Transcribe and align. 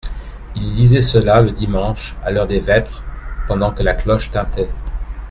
Ils 0.55 0.73
lisaient 0.73 0.99
cela 0.99 1.43
le 1.43 1.51
dimanche, 1.51 2.15
à 2.23 2.31
l'heure 2.31 2.47
des 2.47 2.59
vêpres, 2.59 3.03
pendant 3.47 3.69
que 3.71 3.83
la 3.83 3.93
cloche 3.93 4.31
tintait. 4.31 4.71